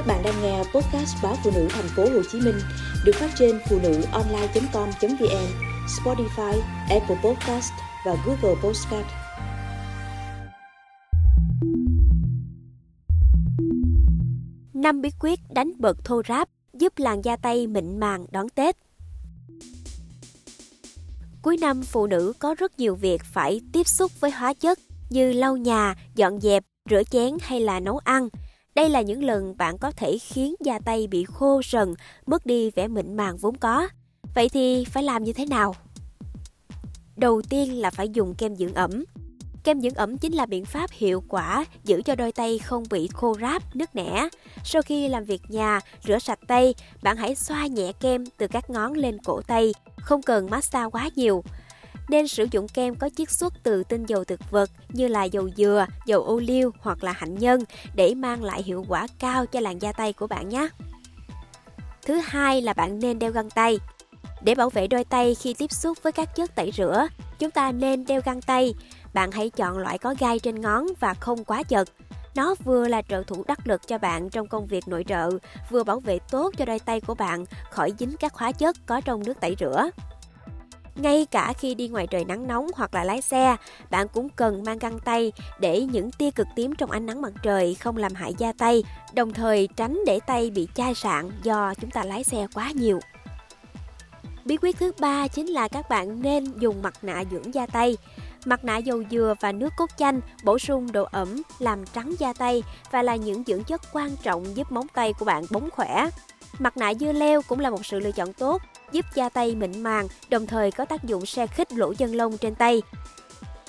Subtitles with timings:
[0.00, 2.54] Các bạn đang nghe podcast báo phụ nữ thành phố Hồ Chí Minh
[3.04, 5.46] được phát trên phụ nữ online.com.vn,
[5.86, 7.72] Spotify, Apple Podcast
[8.06, 9.06] và Google Podcast.
[14.74, 18.76] Năm bí quyết đánh bật thô ráp giúp làn da tay mịn màng đón Tết.
[21.42, 24.78] Cuối năm, phụ nữ có rất nhiều việc phải tiếp xúc với hóa chất
[25.10, 28.28] như lau nhà, dọn dẹp, rửa chén hay là nấu ăn.
[28.80, 31.94] Đây là những lần bạn có thể khiến da tay bị khô rần,
[32.26, 33.88] mất đi vẻ mịn màng vốn có.
[34.34, 35.74] Vậy thì phải làm như thế nào?
[37.16, 39.04] Đầu tiên là phải dùng kem dưỡng ẩm.
[39.64, 43.08] Kem dưỡng ẩm chính là biện pháp hiệu quả giữ cho đôi tay không bị
[43.12, 44.28] khô ráp, nứt nẻ.
[44.64, 48.70] Sau khi làm việc nhà, rửa sạch tay, bạn hãy xoa nhẹ kem từ các
[48.70, 51.42] ngón lên cổ tay, không cần massage quá nhiều.
[52.10, 55.48] Nên sử dụng kem có chiết xuất từ tinh dầu thực vật như là dầu
[55.56, 57.60] dừa, dầu ô liu hoặc là hạnh nhân
[57.94, 60.68] để mang lại hiệu quả cao cho làn da tay của bạn nhé.
[62.06, 63.78] Thứ hai là bạn nên đeo găng tay.
[64.42, 67.06] Để bảo vệ đôi tay khi tiếp xúc với các chất tẩy rửa,
[67.38, 68.74] chúng ta nên đeo găng tay.
[69.14, 71.88] Bạn hãy chọn loại có gai trên ngón và không quá chật.
[72.34, 75.30] Nó vừa là trợ thủ đắc lực cho bạn trong công việc nội trợ,
[75.70, 79.00] vừa bảo vệ tốt cho đôi tay của bạn khỏi dính các hóa chất có
[79.00, 79.90] trong nước tẩy rửa.
[80.96, 83.56] Ngay cả khi đi ngoài trời nắng nóng hoặc là lái xe,
[83.90, 87.32] bạn cũng cần mang găng tay để những tia cực tím trong ánh nắng mặt
[87.42, 91.74] trời không làm hại da tay, đồng thời tránh để tay bị chai sạn do
[91.80, 93.00] chúng ta lái xe quá nhiều.
[94.44, 97.96] Bí quyết thứ ba chính là các bạn nên dùng mặt nạ dưỡng da tay.
[98.44, 102.32] Mặt nạ dầu dừa và nước cốt chanh bổ sung độ ẩm, làm trắng da
[102.32, 106.06] tay và là những dưỡng chất quan trọng giúp móng tay của bạn bóng khỏe.
[106.60, 109.82] Mặt nạ dưa leo cũng là một sự lựa chọn tốt, giúp da tay mịn
[109.82, 112.82] màng, đồng thời có tác dụng xe khích lỗ chân lông trên tay.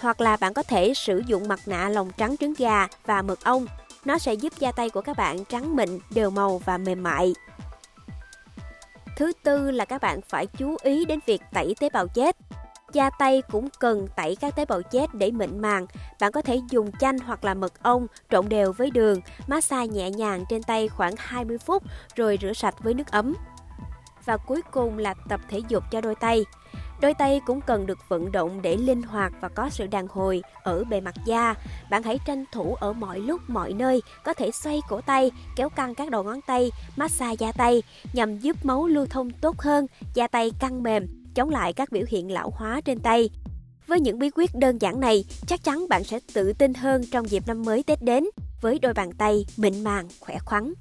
[0.00, 3.44] Hoặc là bạn có thể sử dụng mặt nạ lòng trắng trứng gà và mật
[3.44, 3.66] ong.
[4.04, 7.34] Nó sẽ giúp da tay của các bạn trắng mịn, đều màu và mềm mại.
[9.16, 12.36] Thứ tư là các bạn phải chú ý đến việc tẩy tế bào chết.
[12.92, 15.86] Da tay cũng cần tẩy các tế bào chết để mịn màng.
[16.20, 20.10] Bạn có thể dùng chanh hoặc là mật ong trộn đều với đường, massage nhẹ
[20.10, 21.82] nhàng trên tay khoảng 20 phút
[22.16, 23.34] rồi rửa sạch với nước ấm.
[24.24, 26.44] Và cuối cùng là tập thể dục cho đôi tay.
[27.00, 30.42] Đôi tay cũng cần được vận động để linh hoạt và có sự đàn hồi
[30.62, 31.54] ở bề mặt da.
[31.90, 35.68] Bạn hãy tranh thủ ở mọi lúc mọi nơi, có thể xoay cổ tay, kéo
[35.68, 37.82] căng các đầu ngón tay, massage da tay
[38.12, 42.04] nhằm giúp máu lưu thông tốt hơn, da tay căng mềm, chống lại các biểu
[42.08, 43.30] hiện lão hóa trên tay.
[43.86, 47.30] Với những bí quyết đơn giản này, chắc chắn bạn sẽ tự tin hơn trong
[47.30, 48.24] dịp năm mới Tết đến
[48.60, 50.72] với đôi bàn tay mịn màng, khỏe khoắn.